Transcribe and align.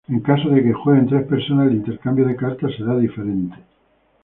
En 0.13 0.19
caso 0.29 0.47
de 0.49 0.63
que 0.63 0.73
jueguen 0.81 1.05
tres 1.09 1.27
personas 1.27 1.67
el 1.67 1.75
intercambio 1.75 2.25
de 2.25 2.35
cartas 2.35 2.71
será 2.75 2.95
diferente. 2.97 3.55